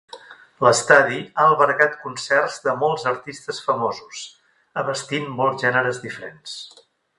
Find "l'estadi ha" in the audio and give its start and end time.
0.67-1.45